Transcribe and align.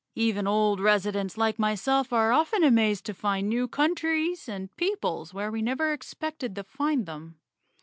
Even 0.15 0.47
old 0.47 0.79
residents 0.79 1.37
like 1.37 1.59
myself 1.59 2.11
are 2.11 2.31
often 2.31 2.63
amazed 2.63 3.05
to 3.05 3.13
find 3.13 3.47
new 3.47 3.67
countries 3.67 4.49
and 4.49 4.75
peoples 4.75 5.31
where 5.31 5.51
we 5.51 5.61
never 5.61 5.93
expected 5.93 6.55
to 6.55 6.63
find 6.63 7.05
them. 7.05 7.37